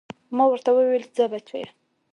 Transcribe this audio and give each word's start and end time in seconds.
ما 0.35 0.43
ورته 0.49 0.69
وويل 0.73 1.03
ځه 1.15 1.25
بچيه. 1.33 1.67